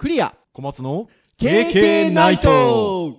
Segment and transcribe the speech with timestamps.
[0.00, 0.34] クリア。
[0.54, 3.18] 小松の KK ナイト。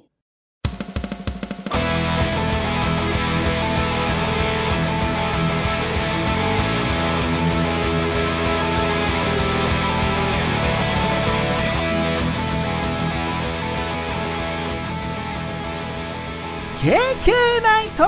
[16.82, 18.04] ケーケーナイト。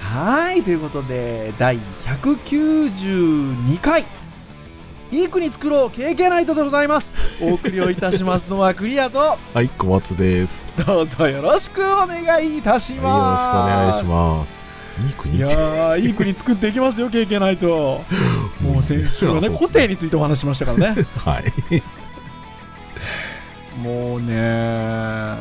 [0.00, 1.78] はい、ということで、第
[2.10, 4.04] 192回、
[5.12, 7.08] いい国作ろう KK ナイトでございます。
[7.40, 10.60] お送りをいたしますのはクリアと、はい小松です。
[10.84, 13.98] どうぞよろしくお願いいたしはいよろしくお願います。
[14.00, 14.64] します。
[15.06, 15.36] いい国。
[15.36, 18.02] いやー、いい国作っていきますよ、KK ナイト。
[18.60, 21.06] もう先週はね、固定についてお話ししましたからね。
[21.16, 21.44] はい。
[23.80, 25.36] もうね、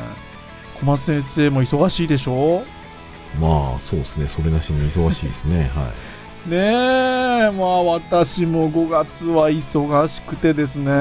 [0.79, 2.63] 小松先生も忙しいでしょ？
[3.41, 4.27] まあそうですね。
[4.29, 5.71] それなしに忙しいですね。
[5.75, 5.91] は
[6.47, 10.91] ねえ、まあ私も5月は忙しくてですね、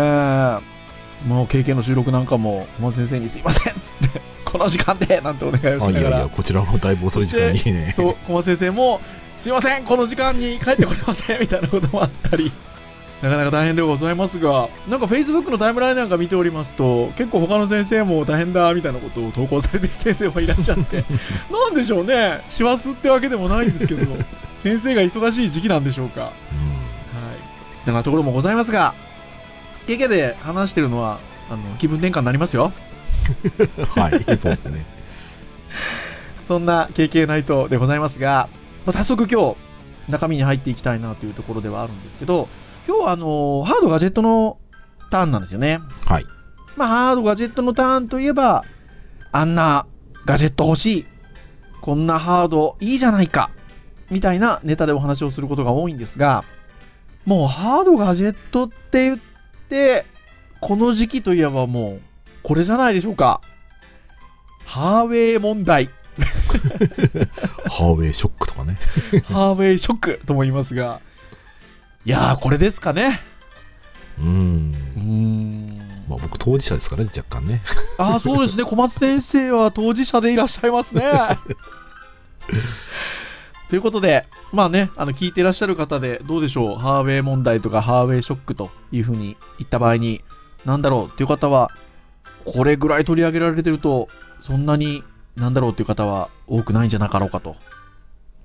[1.27, 7.93] もう経験の収録なんかも、小松先生にすいませんっつって、この時間でなんてお願いをいあいやいしながら、やこちらもだいぶ遅い時間にね。
[7.97, 9.01] そう、小松先生も、
[9.39, 12.53] すいません、この時間に帰ってこれませんみたいなこともあったり、
[13.23, 21.05] なかなか大変でございますが、なんか Facebook のタイムラインなんか見ておりますと、結構他の先生も大変だみたいなことを投稿されてる先生もいらっしゃって、
[21.51, 24.07] なんでしょうね、師走ってわけでもないんですけど、
[24.63, 26.21] 先生が忙しい時期なんでしょうか。
[26.21, 26.33] はい。
[27.87, 28.95] だからところもございますが、
[29.87, 31.19] KK で話してるのは、
[31.51, 32.73] あの、気分転換になりますよ。
[33.59, 34.85] う んはいそうですね
[36.47, 38.49] そんな KK ナイトでございますが、
[38.87, 39.57] まあ、早速今日、
[40.11, 42.49] 中身に入っていきたいなというところではあるんですけど、
[42.89, 44.59] 今日はあの、ハードガジェットの
[45.11, 45.79] ターンなんですよね。
[46.07, 46.27] はい
[46.75, 48.65] まあ、ハードガジェットのターンといえば、
[49.31, 49.87] あんな
[50.25, 51.07] ガジェット欲しい。
[51.83, 53.51] こんなハードいいじゃないか。
[54.11, 56.45] みたいなネタでお話をすることが多いんですが、
[57.27, 59.19] もうハードガジェットって言っ
[59.69, 60.07] て、
[60.63, 62.01] この時期といえばもう、
[62.43, 63.43] これじゃないでしょうか。
[64.65, 65.91] ハーウェイ問題。
[67.69, 68.79] ハーウェイショックとかね
[69.29, 71.03] ハーウェイショックとも言いますが、
[72.09, 73.21] いやー、これですかね。
[74.19, 75.77] うんうーん。
[76.09, 77.61] まあ僕当事者ですからね若干ね
[77.99, 78.65] ああ、そうですね。
[78.67, 81.03] 小松先生は当事者でいらっしゃいますね。
[83.69, 86.79] ということで、まあね、あの、聞いていらっしゃる方で、どうでしょう？
[86.79, 90.25] ハーウェイ問題とか、ハーウェイショックというふうに言った場合に、
[90.65, 91.13] なんだろう？
[91.13, 91.71] っていう方は、
[92.47, 94.09] これぐらい取り上げられてると、
[94.41, 95.05] そんなに、
[95.37, 95.73] なんだろう？
[95.73, 97.57] っていう方は多くないんじゃなかろうかと。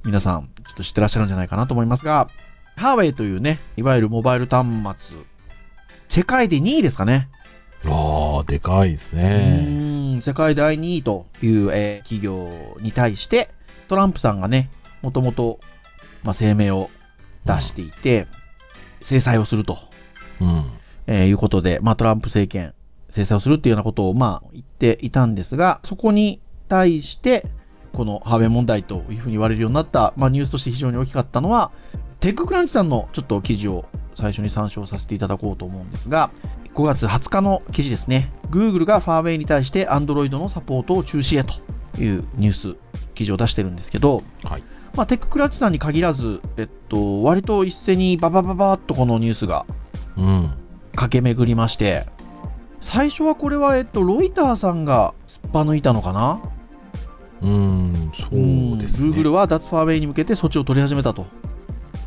[0.04, 2.28] 皆さん、ちょっと知ってらっしゃるんじゃないかなと思いますが、
[2.76, 4.68] ハーウェイというね、いわゆるモバイル端
[5.08, 5.18] 末、
[6.08, 7.30] 世界で2位ですかね。
[7.86, 13.50] ああでかいですうねーん世界第2位という、えー企業に対して、
[13.88, 14.70] トランプさんがね、
[15.02, 15.60] もともと、
[16.24, 16.90] まあ、声明を
[17.46, 18.28] 出していて、
[19.02, 19.78] 制裁をすると、
[20.40, 20.72] うん。
[21.08, 22.74] えーいうことで、まあ、トランプ政権、
[23.10, 27.46] 制裁をするっていうようなことを、まあ、言っていたんですが、そこに対して、
[27.92, 31.72] このハーウェイ問題というふうに言われるようになった、まあ、ニュースとして非常に大きかったのは、
[32.24, 33.84] テッククランチさんのちょっと記事を
[34.16, 36.32] 最初に参照させていただこうと思うんですが、
[36.74, 38.32] 5月20日の記事ですね。
[38.50, 42.78] Google がファーウェイに対して Android のサポートを中止へというニュース、
[43.14, 44.64] 記事を出してるんですけど、はい。
[44.96, 49.66] まあ、テッククランチさんに限らず、えっと、割と一斉にババババッとこのニュースが
[50.16, 50.54] うん。
[50.96, 52.06] 駆け巡りまして、
[52.80, 56.42] 最初はこれは、えっと、ロイターさんがすっぱ抜いたのかな？
[57.42, 59.10] うんそうですね。
[59.10, 61.26] Google は脱ファーウェイに向けて措置を取り始めたと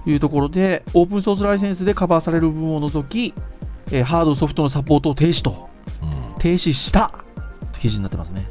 [0.06, 3.34] いうところで、オープンソースライセンスでカバーされる部分を除き、
[3.92, 5.68] えーハード、ソフトのサポートを停止と、
[6.02, 7.12] うん停止した
[7.72, 8.46] と記事になってますね。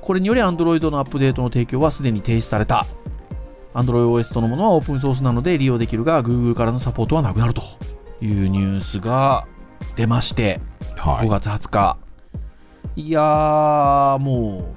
[0.00, 2.86] これにより Android のアップデートの提供はすでに停止された。
[3.74, 7.62] AndroidOS とのものはオープンソースなので利用できるが、Google からのサポートはなくなると
[8.20, 9.46] いうニュースが
[9.96, 10.60] 出まして、
[10.96, 11.98] 5はい月20日。
[12.96, 14.74] いやー、も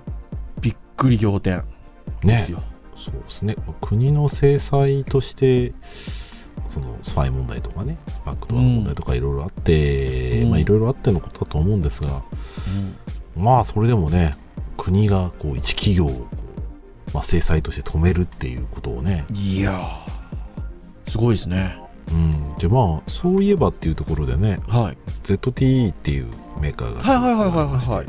[0.57, 1.63] う、びっくり仰天
[2.21, 2.61] でねすよ。
[3.03, 5.73] そうですね国の制裁として
[6.67, 12.23] そのスパイ問題とかねバックドアの問題とかいろいろあって、うんまあいろいろあってのことだと思うんですが、
[13.35, 14.37] まあそれでもね
[14.77, 16.27] 国がこう一企業を
[17.13, 21.79] まあ、制裁として止めるっていうことをね、いやー、すごいですね。
[22.11, 24.97] うん、でまあそういえばっていうところでねはい。
[25.23, 26.27] ZTE っていう
[26.59, 28.07] メーカーがはいはいはいはいありましてはい。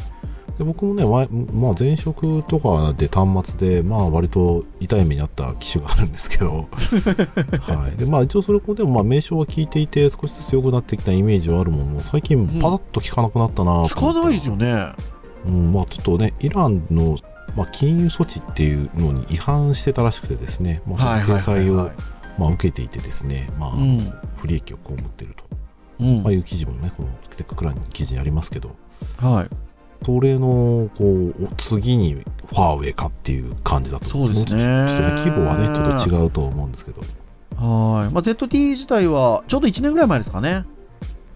[0.59, 6.69] で僕もね、前まあ、前職とかで端末で、まあ、割と痛い目にあった機種があるんですけど、
[7.61, 14.93] はいでまあ、一応それこでもまあ名称は聞いていて少しずつ良くなってきたイメージはあるものの最近パタッと聞かなくなったなと思った聞かないですよね。
[15.47, 17.19] うんまあ、ちょっとねイランの、
[17.57, 21.91] まあ、金融措置っていうのに違反してたらしくてですね、まあ、その制裁を
[22.39, 24.13] まあ、受けていてですね、まあうん。
[24.37, 25.45] 不利益を被っていると、
[26.01, 28.75] うんまあ、いう記事もねこのテッククランの記事にありますけど
[29.19, 29.64] はい。
[30.05, 34.61] それのこうお次にファーウェイかっていう感じだと思そうですね。
[34.61, 37.01] ちょっとね規模はねちょっと違うと思うんですけど。
[37.57, 38.13] はい。
[38.13, 40.65] まあ、ZT 自体は、ちょうど1年ぐらい前ですかね。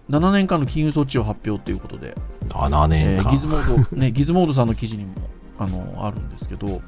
[0.09, 2.15] 7年間の金融措置を発表ということで、
[2.49, 5.13] 7年間、えーギズモード、ね、ギズモードさんの記事にも
[5.57, 6.81] あのあるんですけど、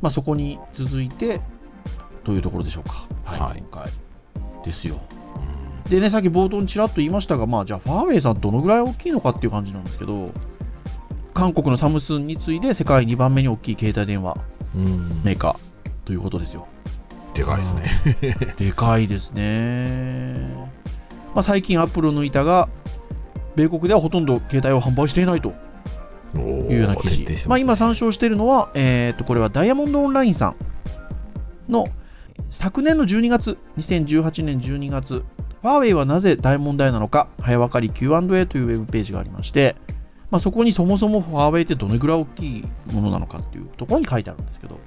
[0.00, 1.40] まあ、そこに続いて
[2.24, 3.06] というところでしょうか。
[3.24, 3.60] はい。
[3.60, 3.90] 今回
[4.64, 5.00] ですよ。
[5.84, 5.90] うん。
[5.90, 10.30] でね、さっき冒頭にちらっと言いましたが、まあ、じゃあ、ファーウェイさん、どのぐらい大きいのかっていう感じなんですけど、
[11.38, 14.36] 韓国のサムスンに次いで世界2番目に大きい携帯電話
[14.74, 16.66] うんメーカーということですよ。
[17.32, 17.84] でかいですね。
[18.58, 20.36] でかいですね。
[21.36, 22.68] まあ、最近、アップルを抜いたが、
[23.54, 25.50] 米国ではほとんど携帯を販売していないと
[26.34, 27.22] いうような記事。
[27.22, 30.56] ますねまあ、今参照しているのは、えー、とこれはダイヤモンドオンラインさん
[31.68, 31.84] の
[32.50, 39.76] 昨年の12月、2018年12月、ファーウェイはなぜ大問題なのか、早分かり Q&A というウェブページがありまして、
[40.30, 44.78] まあ、そこにそもそもファーウェイってどれぐらい大きいものなのかっていうところに書いてあるんですけど、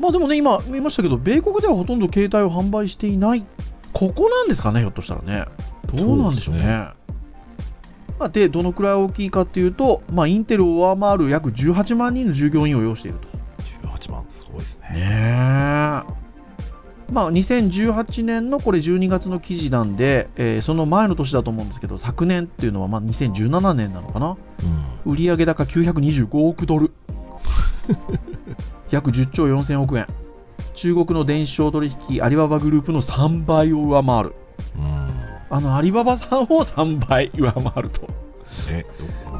[0.00, 3.44] まあでもね、今言いましたけど、米国ではほとんど携帯を販売していない、
[3.92, 5.46] ここなんですかね、ひょっとしたらね。
[5.92, 6.60] どうなんでしょうね。
[6.60, 6.98] です
[8.18, 13.28] まあ、で、どのくらい大きいかっていうと、まあ、インテルを上回る約18万人の従業員を要していると。
[13.86, 14.88] 18万、すごいですね。
[14.94, 16.27] ねえ。
[17.10, 24.36] まあ、2018年のこれ12月の記事なんで、えーその前の年だと思うんですけど、昨年っていうのはまあ2017年なのかな？
[25.06, 26.92] うん売上高925億ドル。
[28.90, 30.06] 約10兆4000億円。
[30.74, 34.34] 中国の電子商取引アリババグループの3倍を上回る。
[34.76, 35.08] うん
[35.50, 38.06] あのアリババさんを3倍上回ると。
[38.66, 38.86] ね、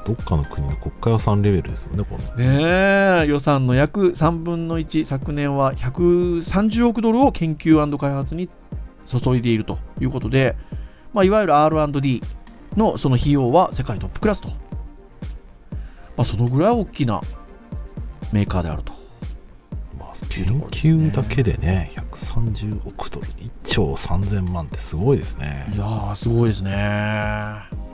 [0.06, 8.48] どどっかの国の国家予算レベルですよね、このねえ予算の約3分の1、昨年は130億ドルを研究開発に
[9.06, 10.56] 注いでいるということで、
[11.12, 12.22] まあ、いわゆる R&D
[12.76, 14.54] のその費用は世界トップクラスと、ま
[16.18, 17.20] あ、そのぐらい大きな
[18.32, 18.92] メーカーであると。
[19.98, 25.70] まあ、研究だけでね、130億ドル、1兆3000万ってすごいですね。
[25.74, 27.88] いやー、すごいですね。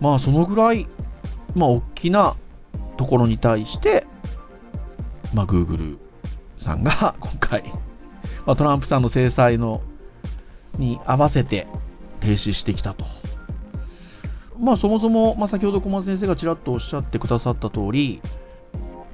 [0.00, 0.88] まあ、そのぐらい、
[1.54, 2.36] まあ、大きな
[2.96, 4.06] ところに対して、
[5.34, 5.98] まあ、Google
[6.60, 7.64] さんが 今回、
[8.46, 9.82] まあ、トランプさんの制裁の
[10.78, 11.66] に合わせて
[12.20, 13.04] 停止してきたと。
[14.58, 18.20] まあ、そもそも、まあ、先ほど小松先生がちらっとおっしゃってくださった通り、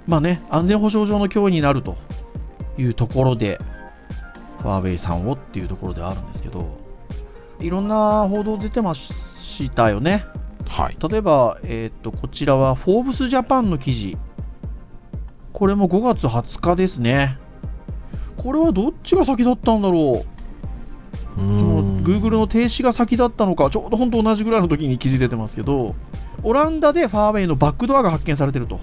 [0.06, 1.96] まあね、安全保障上の脅威になると
[2.78, 3.58] いうところで、
[4.60, 6.66] ファーウェイさんをっていうところではあるんですけど、
[7.60, 9.12] いろんな報道出てまし
[9.70, 10.24] たよね。
[10.68, 10.96] はい。
[11.08, 14.18] 例えば、えー、とこちらはフォーブスジャパンの記事。
[15.52, 17.38] これも5月20日ですね。
[18.36, 20.26] これはどっちが先だったんだろう？
[21.36, 25.94] そその Google の停止が先だったのか、ちょうど本当同じぐらいの時に記事出てますけど、
[26.42, 28.80] オランダでファーウェイのバックドアが発見されてると。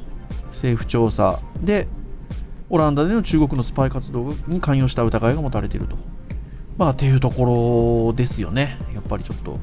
[0.54, 1.88] 政府調査で、
[2.70, 5.98] オランダでの中国のスパイ活動に関与した疑いが持たれていると。
[6.78, 8.78] まあ、っていうところですよね。
[8.94, 9.60] やっぱりちょっと。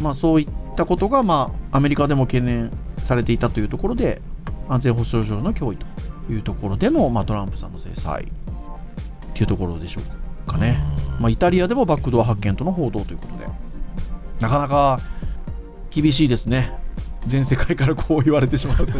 [0.00, 0.48] まあ、そういっ
[0.80, 4.22] たことが、まあ、アメリカでも懸念されていたというところで、
[4.68, 5.86] 安全保障上の脅威と
[6.32, 8.26] いうところでの、まあ、トランプさんの制裁っ
[9.34, 10.00] ていうところでしょ
[10.46, 10.78] うかね。
[11.20, 13.46] まあ、イタリアでもバックドア発見との報道ということで、
[14.40, 15.00] なかなか
[15.90, 16.72] 厳しいですね。
[17.26, 18.92] 全世界からこう言われてしまうと。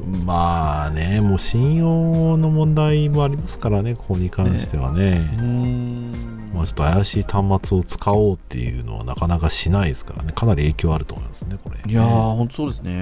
[0.24, 5.30] まあね、もう信用の問題もありますからね、ここに関してはね。
[5.38, 11.78] うーんまあ、ちょっと怪しい端末を使おうっていうのはなかなかしないですからね、かなり影響あると思いますね、これ。
[11.90, 12.92] いやー、本当そうですね。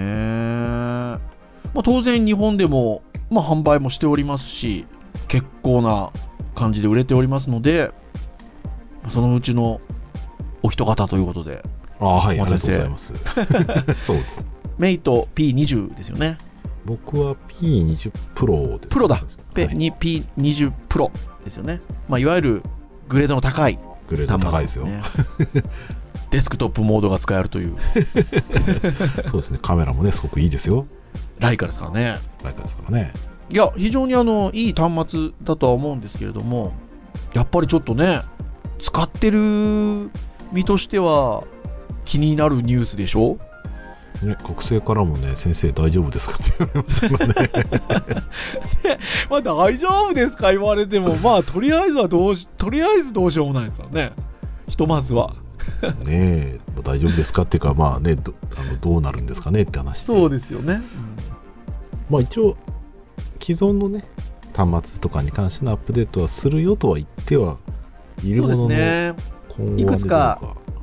[1.72, 4.86] まあ、当然、日本でも、まあ、販売もしておりますし、
[5.28, 6.10] 結構な
[6.54, 7.90] 感じで売れておりますので、
[9.08, 9.80] そのうちの
[10.62, 11.62] お一方ということで、
[12.00, 13.14] ああ、はい、ありがとうございます。
[14.00, 14.42] そうです。
[14.78, 16.38] メイト P20 ですよね。
[16.84, 18.88] 僕は P20 プロです。
[18.88, 19.22] プロだ
[19.54, 21.10] ペはいに P20 プロ
[21.44, 21.80] ですよね。
[22.08, 22.62] まあ、いわゆる
[23.08, 24.84] グレードの高いグレード高いですよ。
[24.86, 25.00] ね。
[26.30, 27.76] デスクトップモードが使えるという
[29.30, 30.86] そうですね、カメラもね、すごくいいですよ。
[31.38, 32.18] ライカですからね。
[32.42, 33.12] ライカですからね。
[33.50, 36.72] いや、非常にあのいい端末だとは思うんですけれども、
[37.34, 38.20] やっぱりちょっとね、
[38.80, 40.10] 使ってる
[40.52, 41.44] 身としては
[42.04, 43.38] 気になるニュースでしょ？
[44.22, 47.18] ね、学生からもね、先生大丈夫ですかって言われますよね。
[49.28, 54.12] まあ大丈夫ですか言われても、まあとりあえずはどうし、とりあえずどうしようもないですからね。
[54.68, 55.34] ひとまずは。
[56.04, 60.06] ねえ、大丈夫ですかっていうか、まあね、どあのどうなるんですかねって話で。
[60.06, 60.80] そうですよね。
[62.08, 62.56] まあ一応、
[63.40, 64.04] 既存のね、
[64.54, 67.56] 端末とかに関してのアップデートはするよとは言っては
[68.22, 69.14] いるものの、ね。
[69.76, 70.40] いくつか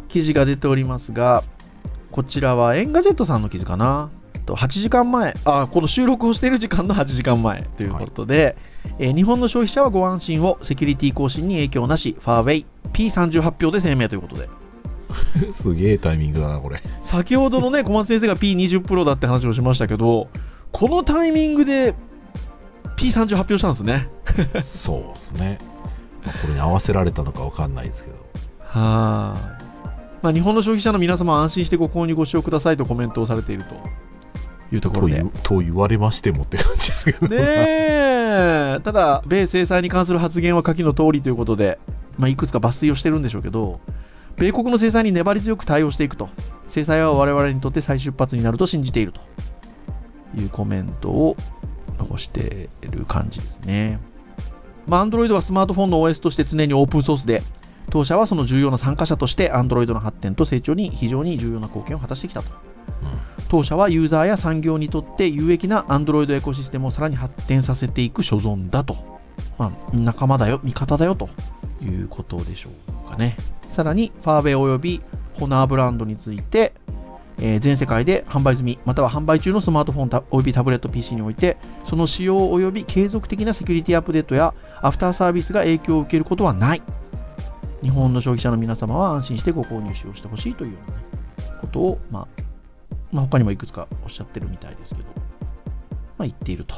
[0.07, 1.43] 記事が出ておりますが、
[2.11, 4.09] こちらはエンガジェットさんの記事かな。
[4.45, 8.57] と8時間前あ、この収録をしている時間の8時間前ということで、
[8.99, 14.49] えー日本の消費者はご安心を、セキュリティ更新に影響なし、ファーウェイ P30 発表で声明ということで、
[15.51, 16.81] すげえタイミングだな、これ。
[17.03, 20.27] 先ほどのね、 小松先生が P20 プロだって話をしましたけど、
[20.71, 21.95] このタイミングで
[22.97, 24.09] P30 発表したんですね。
[24.63, 25.59] そうですね。
[26.25, 28.17] まあ、これに合わせられたのかわかんないですけど。
[28.59, 29.60] はーい。
[30.21, 33.75] まあ、日本の消費者の皆様は安心してご購入ご使用くださいとコメントをされていると
[34.71, 35.23] いうとことろで。
[35.43, 37.27] と言われましてもって感じだけど。
[37.27, 41.79] ねえ、ただ、米制裁に関する発言は下記の通りということで、
[42.17, 43.79] まあ、いくつか抜粋をしてるんでしょうけど、
[44.37, 46.29] 米国の制裁に粘り強く対応していくと、
[46.67, 49.21] 制裁は我々にとって再出発になると信じていると
[50.39, 51.35] いうコメントを
[51.99, 53.99] 残している感じですね。
[54.87, 57.43] まあ、Android はスマートフォンの OS として常にオープンソースで、
[57.89, 62.49] 当社はその重要な参加者として Android の発展と成長に非常に重要な貢献を果たしてきたと。
[63.49, 68.95] 当社はユーザーや産業にとって有益な Android エコシステムをさらに発展させていく所存だと。
[69.57, 71.29] まあ、仲間だよ、味方だよと
[71.81, 72.69] いうことでしょ
[73.05, 73.35] うかね。
[73.69, 75.01] さらに、ファーウェイおよび
[75.39, 76.73] ホナーブランドについて、
[77.39, 86.81] えー全世界で販売済み、または販売中のスマートフォンたおよびタブレット PC において、その使用および継続的なセキュリティアップデートやアフターサービスが影響を受けることはない。
[87.81, 91.03] 日本の消費者の皆様は安心してご購入使用してほしいというような、ね、
[91.61, 92.27] ことを、まあ、
[93.11, 95.07] まあ、他にもいくつかおっしゃってるみたいですけど、
[96.17, 96.75] まあ、言っていると。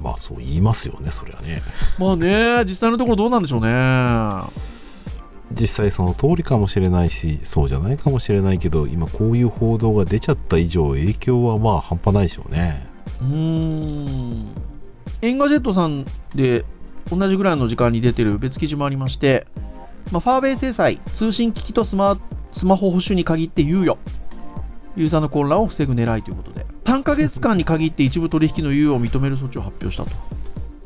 [0.00, 1.62] まあそう言いますよね、そりゃね。
[1.98, 4.42] まあね、実際のところどうなんでしょうね。
[5.58, 12.86] 実際その通りかもしれないし、そうじゃないかもしれないけど、今こういう報道が出ちゃった以上、影響はまあ半端ないでしょうね。
[13.20, 14.46] うーん。
[15.22, 16.64] エンガジェットさんで
[17.10, 19.46] 同じぐらいの時間に出てる別記事もありまして、
[20.12, 22.16] まあ、ファーウェイ制裁、通信機器とスマ
[22.52, 23.98] スマホ保守に限って猶予。
[24.96, 30.10] ユーザーの混乱を防ぐ狙いということで、3ヶ月間に限って一部取引の猶予を認める措置を発表したと。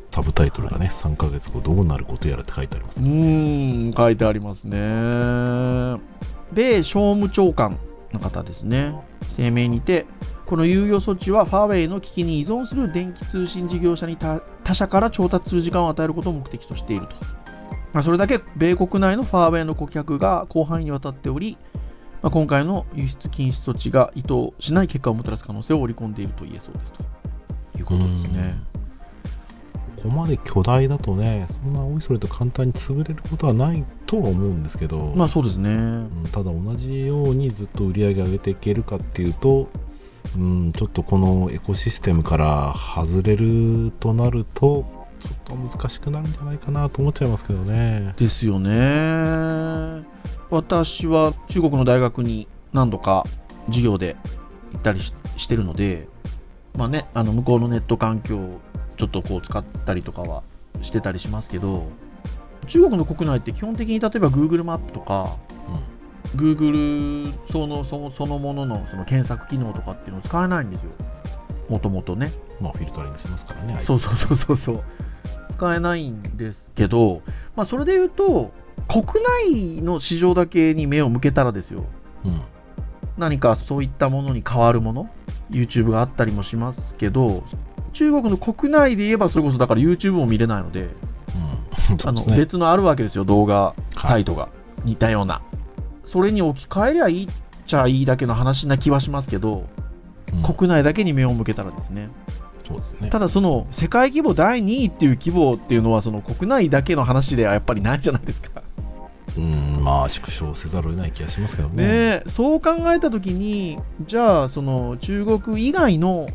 [0.09, 3.05] サブタイトルがね、3ヶ月後どうなることやらって書いてありますう。
[3.05, 4.77] ーん、書いてありますね。
[6.51, 7.77] 米商務長官
[8.11, 8.93] の方ですね。
[9.37, 10.05] 声明にて、
[10.45, 17.40] この猶予措置はファーウェイの機器に依存する電気通信事業者に他他社から調達する時間を与えることを目的としていると。
[17.93, 21.57] まあ、それだけ米国内のファーウェイの顧客が広範囲にわたっており、
[22.21, 28.71] まあ、今回の輸出禁止措置が意図しない結果をもたらす可能性を織り込んでいると言えそうですということですね。
[29.97, 35.69] ここまで巨大だとね、そんなおいそれと簡単に潰れることはないとは思うんですけど、まあそうですね。
[35.69, 39.69] うんただ同じようにずっと売り上げ上げていけるかっていうと、
[40.35, 48.13] うん、ちょっとこのエコシステムから外れるとなると、ちょっと難しくなるんじゃないかなと思っちゃいますけどね。
[48.17, 50.05] ですよね。
[50.49, 53.25] 私は中国の大学に何度か
[53.67, 54.15] 授業で
[54.73, 56.07] 行ったりししてるので、
[56.75, 58.59] まあね、あの向こうのネット環境を
[58.97, 60.43] ちょっとこう使ったりとかは
[60.81, 61.87] してたりしますけど、
[62.67, 65.37] 中国の国内って基本的に例えば Google マップとか、
[66.35, 70.91] Google そのそのそのもののその検索機能とかっていうのを使えないんですよ。
[71.69, 72.31] もともとね。
[72.59, 73.77] まあ、フィルタリングしますからね。
[73.81, 74.83] そうそうそうそうそう。
[75.61, 77.21] 使えないんですけど、
[77.55, 78.51] まあ、それで言うと、
[78.87, 79.23] 国
[79.77, 81.85] 内の市場だけに目を向けたらですよ、
[82.25, 82.41] うん。
[83.15, 85.09] 何かそういったものに変わるもの、
[85.51, 87.43] YouTube があったりもしますけど、
[87.93, 90.89] 中国の国内で言えば、それこそだから YouTube も見れないので、
[91.91, 91.97] うん。
[91.99, 92.25] そあの。
[92.35, 94.49] 別のあるわけですよ、動画はいサイトが、
[94.83, 95.41] 似たような。
[96.05, 97.27] それに置き換えりゃいいっ
[97.67, 102.09] ちゃいいだけの話な気はしますけど、うん国内だけに目を向けたらですね、
[102.71, 103.09] そうですね。
[103.09, 108.61] ただその世界規模第2位っていう規模っていうのはその国内だけの話ではやっぱりないじゃないですか。
[109.37, 112.23] うん、まあ、縮小せざるを得ない気がしますけどね。
[112.27, 116.27] そう考えたときにじゃあその中国以外の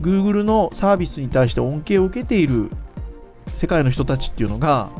[0.00, 2.70] Google のサービスに対して恩恵を受けている
[3.56, 4.90] 世界の人たちっていうのが、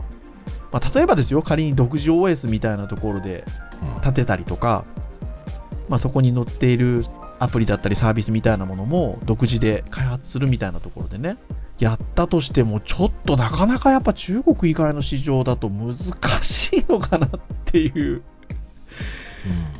[0.72, 3.44] まあ、例えばですよ仮に独自 OS みたいなところで
[3.82, 4.84] うん立てたりとか、
[5.88, 7.04] まあ、そこに載っている
[7.40, 11.36] アプリだったりサービスみたいなものも独自で開発するみたいなところでね。
[11.78, 15.96] やったとしてもちょっとなかなかやっぱ中国以外の市場だと難
[16.42, 17.30] しいのかなっ
[17.64, 18.12] ていう。
[18.12, 18.22] うん。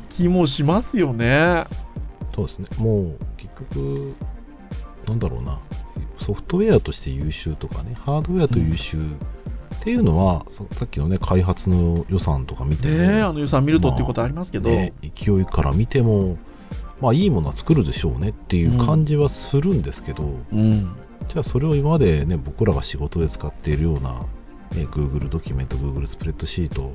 [0.09, 1.65] 気もしますよね。
[2.33, 2.65] そうですね。
[2.79, 4.15] もう、結局、
[5.07, 5.59] なんだろうな、
[6.17, 16.37] ソフトウェアとして優秀とかね、ハードウェアと優秀っていうのは、そさっきのね、開発の予算とか見ても、ねえあの予算見るとっていうことありますけど、ね、勢いから見ても、
[17.01, 20.95] まあ、いいものは作るでしょうねっていう感じはするんですけど、うん、
[21.27, 24.11] じゃあそれを今までね僕らが仕事で使っているような、
[24.75, 26.93] ね、Google ドキュメント Google スプレッドシート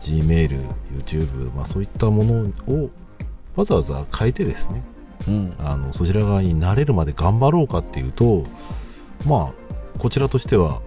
[0.00, 2.90] Gmail、YouTube、まあ、そういったものを
[3.56, 4.82] わざわざ変えてですね
[5.26, 5.54] うん。
[5.58, 8.44] あのそちら側に慣れるまで頑張ろうかっていうと
[9.26, 10.80] まあこちらとしては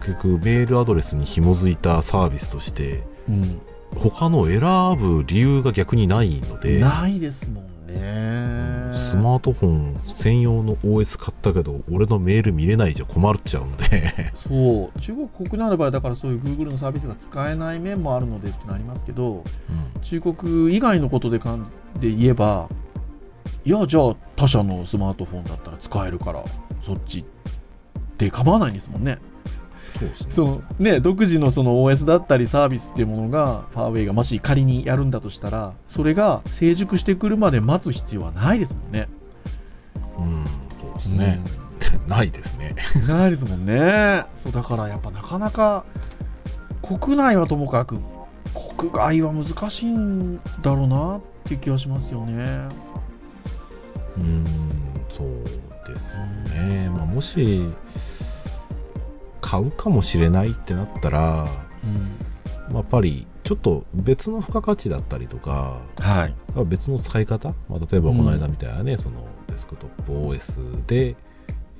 [0.00, 3.62] 結局メールアドレスに紐づいたサービスとしてうん。
[3.96, 4.60] 他のを選
[4.98, 8.92] ぶ理由が逆にないのでないですもんね。
[8.92, 14.32] スマートフォン専用の OS 買ったけど俺のメール見れないじゃ困っちゃうので。
[14.36, 15.00] そう。
[15.00, 19.44] 中国国内の場合だからそういう Google のサービスが使えない面もあるのでってなりますけど
[20.02, 21.66] 中国以外のことでかん
[22.00, 22.68] で言えば
[23.64, 26.44] いやじゃあ他社のスマートフォンだったら使えるから
[26.84, 27.24] そっち
[28.18, 29.18] で構わないんですもんね
[30.34, 39.08] そうねそのね独自のその OS だったりサービスっていうものがファーウェイがもし仮にやるんだとしたらそれが成熟してくるまで待つ必要はないですもんね。
[40.18, 40.44] うん
[40.80, 41.40] そうですね、
[42.06, 42.74] ないですね。
[42.96, 44.24] う んないですもんね。
[44.34, 45.84] そうだからやっぱなかなか
[46.82, 47.98] 国内はともかく
[48.78, 52.68] 国外は難しいんだろうなっていう気はしますよね。
[54.18, 54.44] うん
[55.08, 55.28] そう
[55.86, 56.18] です
[56.54, 57.66] ね、まあ、もし
[59.52, 61.46] 買うかもしれないってなったら、
[61.84, 62.72] うん。
[62.72, 66.34] まあやっぱりちょっと別の付加価値だったりとかはい。
[66.64, 71.16] 別の使い方、まあ、例えばこの間みたいなね、そのデスクトップ OS で、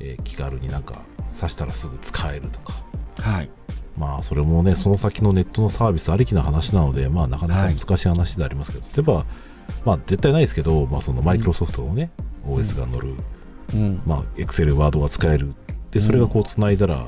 [0.00, 2.74] えー気軽になんか挿したらすぐ使えるとか。
[3.16, 3.50] はい。
[3.96, 9.24] まあそれもねその先のネットのサービスありきな話なのでまあなかなか難しい話でありますけど、例えば
[9.86, 12.10] まあ絶対ないですけど、まあ、そのマイクロソフトのね、
[12.44, 13.14] OS が乗る、
[13.72, 14.02] うん。
[14.04, 15.54] まあ、Excel、Word が使える。
[15.90, 17.06] でそれがこう繋いだら、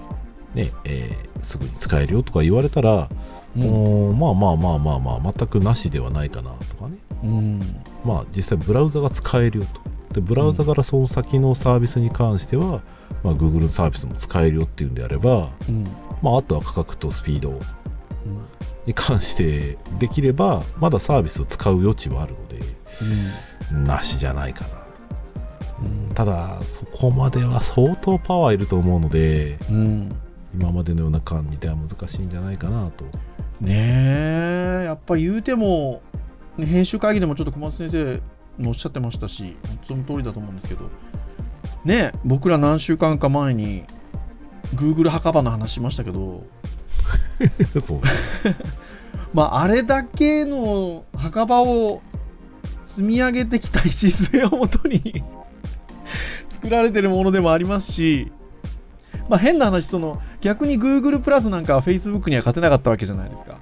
[0.54, 3.08] ねえーすぐに使えるよとか言われたら、
[3.56, 4.18] うん。
[4.18, 6.96] まあまあまあまあまあ全くなしではないかなとかね。
[7.22, 7.60] うん。
[8.04, 9.80] まあ実際ブラウザが使えるよと。
[10.14, 12.82] でブラウザからその先のサービスに関しては、
[13.22, 15.84] まあ、Google のサービスも使えるよっていうんであれば、うん。
[16.22, 17.60] まあ、あとは価格とスピード
[18.86, 22.60] に関してできればまだサービスを使う余地はあるので
[23.86, 24.68] なしじゃないかな
[25.80, 26.14] うん。
[26.14, 30.16] ただそこまでは相当パワーいると思うのでうん
[30.58, 33.04] 今までのような感じでは難しいんじゃないかなと。
[33.60, 36.02] ねえやっぱ言うても、
[36.56, 38.22] ね編集会議でもちょっと小松先生
[38.62, 40.88] もおっしゃってましたしその通りだと思うんですけど
[41.84, 43.84] ねえ僕ら何週間か前に
[44.76, 46.44] Google 墓場の話しましたけど
[47.82, 48.00] そう
[49.34, 52.02] まああれだけの墓場を
[52.88, 55.24] 積み上げてきた礎をもとに
[56.50, 58.30] 作られてるものでもありますし
[59.28, 63.58] まあ変な話その逆に Google プラスなんかは Facebook には勝てなかったわけじゃないですか。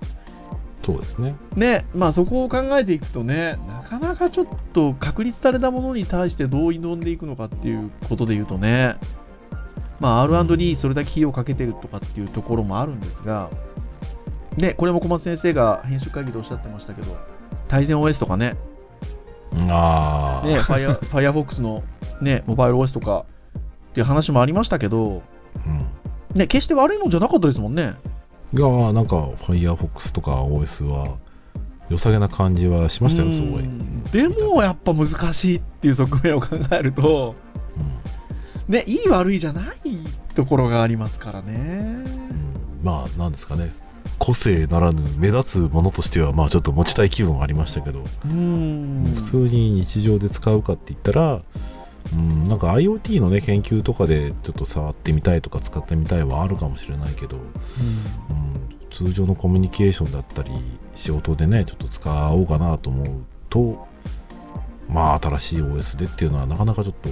[0.84, 1.36] そうですね。
[1.54, 8.96] ねまあそこを考えていくとねなかなかちょっと確立されたものに対してどう挑んでいくのかっていうことで言うとね
[10.00, 13.48] まあ R&D それだけ費用をかけてるとかっていうところもあるんですが
[14.56, 17.16] でこれも小松先生が編集会議でおっしゃってましたけど
[17.68, 18.56] 対戦 OS とかね。
[19.70, 21.84] ああ、ね Fire Firefox の
[22.20, 23.24] ねモバイル OS とか
[23.90, 25.22] っていう話もありましたけど
[25.64, 25.81] うん
[26.34, 27.94] ね決して悪いもんじゃなかったですもんね。
[28.54, 31.16] がなんか Firefox とか OS は
[31.88, 37.34] 良さげな感じはしましたよすごい、うんでもやっぱ難しいっていう側面を考えると
[38.68, 39.98] ね、いい悪いじゃない
[40.34, 42.04] ところがありますからね。
[42.06, 42.80] うん。
[42.82, 43.72] まあなんですかね。
[44.18, 49.12] 個性ならぬ目立つものとしてはまあちょっと持ちたい気分はありましたけど、うん。
[49.14, 51.42] 普通に日常で使うかって言ったら、
[52.12, 60.50] うん、なんか IoT のね研究とかでちょっと触ってみたいとか使ってみたいはあるかもしれないけど、うん、通常のコミュニケーションだったり
[60.94, 63.88] 仕事でねちょっと使おうかなと思うと
[64.88, 67.10] まあ新しい OS でっていうのはなかなかちょっと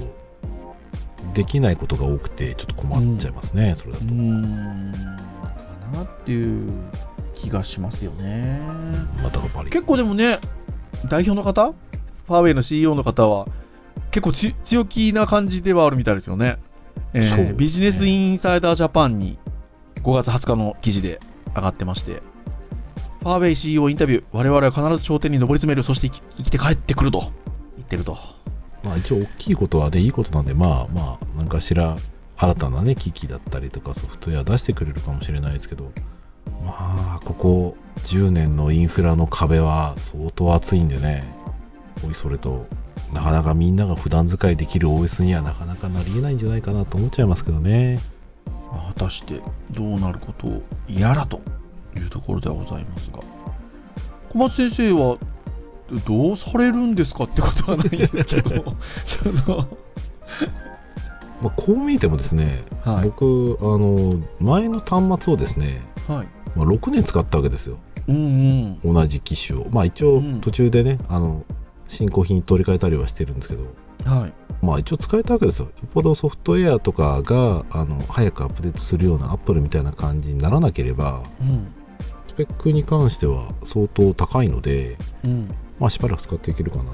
[1.34, 4.08] できないことが多くてちょっと困っちゃいますね、それだとう。
[4.08, 4.92] ん。
[4.92, 6.70] かなっていう
[7.34, 8.60] 気がしますよね。
[9.22, 10.38] またやっぱり結構でもね、
[11.08, 13.46] 代表の方、ファーウェイの CEO の方は、
[14.10, 16.58] 結構ち強気な感じではあるみたいですよね。
[17.14, 17.52] えーね。
[17.54, 19.38] ビジネスインサイダージャパンに
[20.02, 21.20] 5月20日の記事で
[21.54, 22.22] 上がってまして、
[23.20, 27.32] ファーウェイ CEO インタビュー、我々は必ず頂点に上り詰める、そして生き生きて帰ってくると。
[27.76, 28.16] 言ってると。
[28.82, 31.96] まあ一応大きいことはねいいことなんでまあまあ何かしら
[32.36, 35.92] 新たなね機器だったりとかソフトウェア出してくれるかもしれないですけど。
[36.64, 41.24] まあここ10年のインフラの壁は相当厚いんでね。
[42.06, 42.66] おいそれと
[43.12, 47.98] なかなかみんなが普段使いできる OS にはなかなかなりえないんじゃないかなと思っちゃいますけどね。
[48.72, 51.40] まあ果たしてどうなることをやらと
[51.96, 53.18] いうところではございますが
[54.30, 55.18] 小松先生は
[56.06, 58.76] どうされるんですかってことはないんですけど。
[59.06, 59.68] その
[61.42, 66.28] まあ、 こう見てもですね、はい僕あの前の端末をですね、はい。
[66.56, 67.78] まあ、6年使ったわけですよ。
[68.08, 68.94] ううんうん。
[68.94, 69.66] 同じ機種を。
[69.70, 70.40] まあ一応うん。
[70.40, 71.44] 途中でね、あの
[71.90, 73.64] 新興品に取り替えたりはしてるんですけど
[74.04, 74.32] はい。
[74.62, 81.72] まあ一応使えたわけですよよっぽどソフトウェアとかがあの早くアップデートするようなアップルみたいな感じにならなければうん。
[82.28, 85.54] スペックに関しては相当高いのでうん。
[85.78, 86.84] まあしばらく使っていけるかな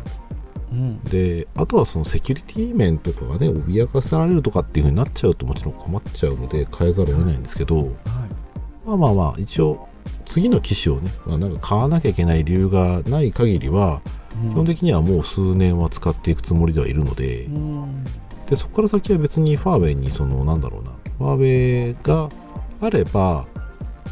[0.73, 1.05] うん。
[1.05, 7.89] であとはそのセキュリティ面とかがね脅かされるとかっていう風になっちゃうともちろん困っちゃうので変えざるを得ないんですけど、はい。
[8.87, 9.89] まあまあまあ一応
[10.25, 14.03] 次の機種をね、まあ、なんか買わなきゃいけない理由がない限りは
[14.51, 18.05] 基本的にはもう数年は使っていくつもりではいるのでうん。
[18.47, 22.29] でそこから先は別にファーウェイにそのなんだろうなファーウェイが
[22.81, 23.47] あれば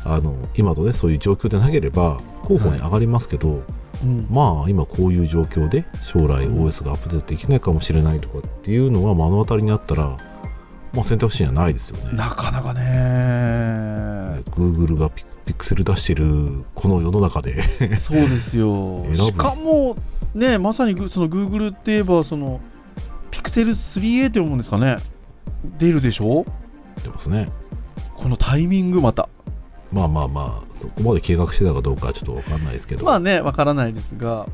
[0.04, 3.62] あの今のねそういう状況でなければ候補に上がりますけど、
[4.02, 4.26] うん。
[4.30, 10.18] まあ今こういう状況で将来うん OS がアップデートできないかもしれないとかっていうのが目の当たりにあったら、
[10.92, 12.16] まあ、選択肢にはないですよね。
[12.16, 14.42] なかなかね。
[14.50, 17.62] Google がピピクセル出してるこの世の中で。
[18.00, 19.04] そうですよ。
[19.14, 19.96] しかも、
[20.34, 22.60] ね、まさにグその Google って言えば、その、
[23.30, 24.98] ピクセル 3A って思うんですかね。
[25.78, 26.44] 出るでしょ？
[27.02, 27.50] 出ますね。
[28.16, 29.28] このタイミングまた。
[29.92, 34.48] まあまあまあそこまで計画してたかどうかはちょっとわかんないですけど、まあね、わからないですが、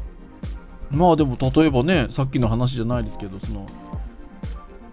[0.91, 3.67] まあでも例えばね、さっきの話じゃないですけど、その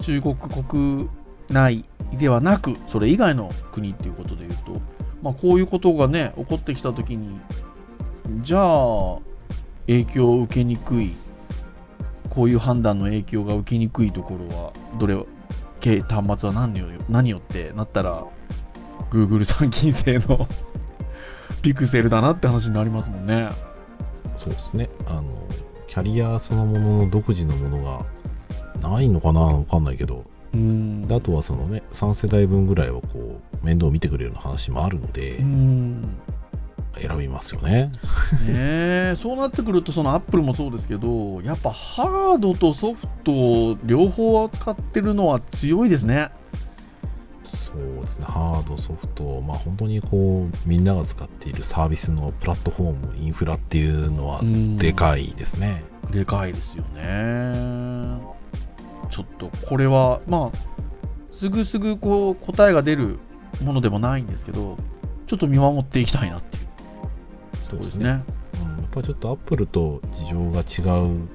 [0.02, 1.10] 中国国
[1.50, 1.84] 内
[2.18, 4.82] ではなく、それ以外の国っていうことで言うと、
[5.22, 7.40] まあこういうことがね、起こってきたときに、
[8.42, 9.20] じゃあ、
[9.88, 11.16] 影響を受けにくい、
[12.30, 15.18] こういう判断の影響が受けにくいところは、どれ、
[15.80, 18.26] 系端末は何よ何よってなったら、
[19.12, 20.48] Google 参勤制の
[21.62, 23.50] ピクセルだなって話になりますもんね。
[24.38, 25.24] そうですねあの
[25.88, 28.06] キャリアそのものの独自のものが
[28.88, 31.08] ないのかなわかんないけどうん。
[31.08, 36.02] であとはそのね3世代分ぐらいはこう面倒を見てくれるような話もあるので、うん。
[36.02, 36.08] ね
[37.00, 37.92] 選びますよね。
[38.48, 39.16] え。
[39.22, 46.30] そうなってくるとそのアップルもそうですけどやっぱハードとソフト両方扱ってるのは強いですね。
[47.44, 48.26] そうですね。
[48.26, 54.42] ハードソフトまあ本当にこうみんなが使っているサービスのプラットフォームインフラっていうのは
[54.78, 57.77] でいかいですね、でかいですよね
[59.18, 63.18] ちょっとこれはまあすぐすぐこう答えが出る
[63.64, 64.78] ものでもないんですけど
[65.26, 66.68] ちょっと見守っていきたいなっていう。
[67.68, 68.24] ところですね。
[68.62, 71.28] うん、やっぱりちょっとアップルと事情が違う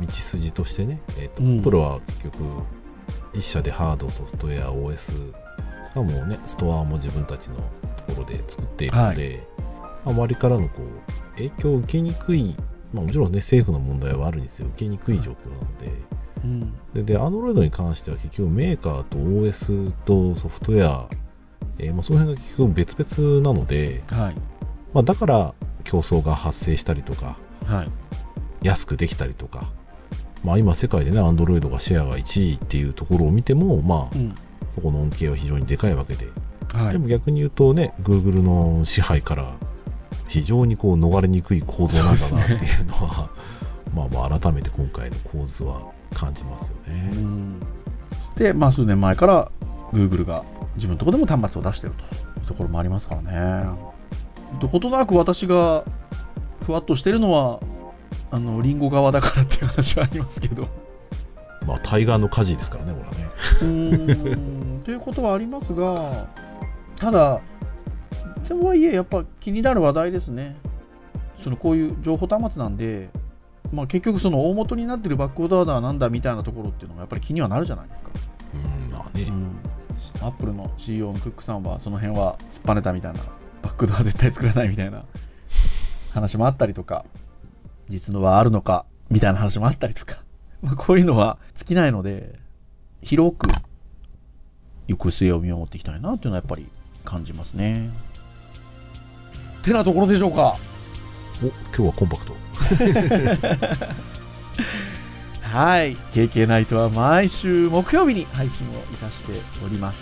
[0.00, 1.58] 道筋としてね、えーとうん。
[1.58, 2.38] アップルは結局
[3.34, 7.56] 一社でハードソフトウェア OS しかもねストアも自分たちの
[8.06, 12.56] ところで作っているので、まあ周りからのこう影響を受けにくい、
[12.92, 15.92] まあ、もちろんね政府の問題はあるにせよ受けにくい状況なので、
[16.44, 16.72] うん。
[16.94, 21.08] でで、Android に関しては結局メーカーと OS とソフトウェア、
[21.78, 24.34] えーまあ、その辺が結局別々なので、はい。
[24.92, 27.88] まあ、だから競争が発生したりとかはい。
[28.62, 29.72] 安くできたりとか、
[30.44, 34.34] まあ、今世界でね Android がシェアが1位っていうところを見ても、まあ、うん。
[34.74, 36.28] そこの恩恵は非常にでかいわけで、
[36.72, 36.92] はい。
[36.92, 39.54] でも逆に言うとね Google の支配から
[40.28, 43.30] 非常にこう逃れにくい構造なんだなっていうのは
[43.94, 47.12] まあまあ改めて今回の構図は感じますよね。
[48.36, 49.50] で、まあ、数年前から
[49.92, 50.44] Google が
[50.76, 52.06] 自分のところでも端末を出してるとい
[52.42, 53.70] うところもありますからね。
[54.60, 55.84] どことなく私が
[56.64, 57.60] ふわっとしてるのは、
[58.30, 60.68] あのリンゴ側だからっていう話はありますけど。
[61.66, 63.30] まあ対岸の火事ですからねこれはね。
[63.62, 66.28] うーんということはありますが、
[66.96, 67.40] ただ、
[68.48, 70.56] とはいえ、やっぱ気になる話題ですね。
[71.42, 73.10] そのこういう情報端末なんで、
[73.72, 78.10] まあ、結局、その大元になってるバックオーダーだなんだみたいなところっていうのがやっぱり気にはなるじゃないですか。
[78.54, 79.32] うんまあね、
[80.20, 83.20] アップルの CEO のクックさんはその辺は突っぱねたみたいな
[83.62, 85.04] バックドア絶対作らないみたいな
[86.10, 87.06] 話もあったりとか
[87.88, 90.22] 実のはあるのかみたいな話もあったりとか、
[90.62, 92.38] まあ、こういうのは尽きないので
[93.02, 93.50] 広く
[94.88, 96.66] 行く末を見守っていきたいなっていうのはやっぱり
[97.04, 97.90] 感じますね。
[99.62, 100.56] てなところでしょうか。
[101.42, 102.36] お今日はコンパクト。
[105.42, 105.96] はい。
[106.14, 109.32] KK ナイトは毎週木曜日に配信をいたして
[109.64, 109.98] おります。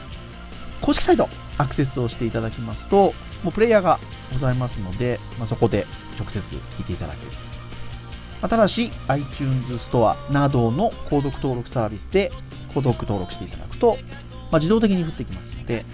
[0.81, 3.99] 公式サイトアクセスをしていただきますと、もうプレイヤーが
[4.33, 5.87] ございますので、まあ、そこで
[6.19, 7.33] 直接聞いていただける。
[8.43, 12.31] まただし、iTunes ストアなどの購読登録サービスで
[12.71, 13.99] 購読登録していただくと、
[14.51, 15.85] まあ、自動的に降ってきますので、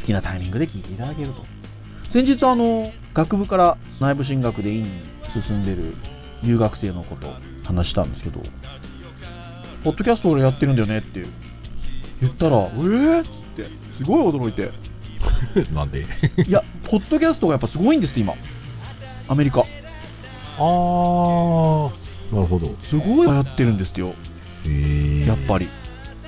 [0.00, 1.61] 好きなタイミングで聞いていただけると。
[2.12, 4.90] 先日、あの、学部から内部進学で院に
[5.42, 5.94] 進んでる
[6.44, 7.32] 留学生のことを
[7.64, 8.40] 話したんですけど、
[9.82, 11.22] ポッドキャスト俺やってるんだよねって
[12.20, 13.20] 言ったら、えー？
[13.22, 14.70] っつって、すごい驚いて。
[15.72, 16.04] なんで？
[16.46, 18.34] いや、ポッドキャストがやっぱすごいんですって、今。
[19.28, 19.60] アメリカ。
[19.60, 21.90] あー、
[22.34, 22.74] なるほど。
[22.90, 24.14] すごい流行ってるんですよ、
[24.66, 25.68] へーやっぱり。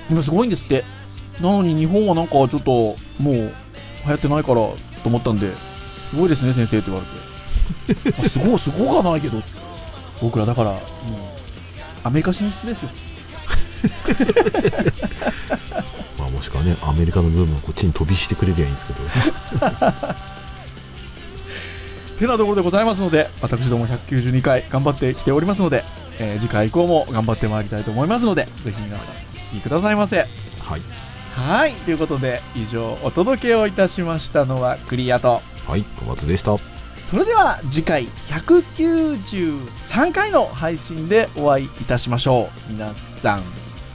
[0.09, 0.83] でもすごいんですって。
[1.41, 3.51] なのに日本はなんかちょっと、もう、流
[4.07, 5.51] 行ってないからと思ったんで、
[6.09, 7.07] すごいですね、先生って言われ
[8.11, 8.21] て。
[8.21, 9.41] あすごい、すごがないけど。
[10.21, 10.79] 僕らだから、もう、
[12.03, 12.89] アメリカ進出ですよ。
[16.17, 18.99] まあ、もしくはね、アメリカのブームがこっちに飛びしてくれりゃいいんですけど。
[22.17, 25.83] てなところでございますので、私ども192回頑張ってきておりますので、
[26.17, 29.09] えー次回以降も頑張ってまいりたいと思いますので、ぜひ皆さん、お
[29.55, 30.17] 聞きくださいませ。
[30.17, 30.25] は
[30.77, 30.81] い。
[31.35, 36.57] はい、ということで、以上、お届けをいたしましたのはクリアと、はい、小松でした。
[37.09, 42.71] それでは次回193回の配信でお会いいたしましょう。
[42.71, 43.43] 皆さん、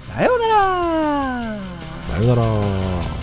[0.08, 1.58] さようなら
[2.06, 3.19] さよなら。